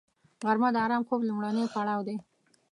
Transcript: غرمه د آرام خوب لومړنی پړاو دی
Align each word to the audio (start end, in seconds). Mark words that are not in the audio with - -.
غرمه 0.45 0.69
د 0.73 0.77
آرام 0.85 1.03
خوب 1.07 1.21
لومړنی 1.27 1.65
پړاو 1.73 2.01
دی 2.07 2.17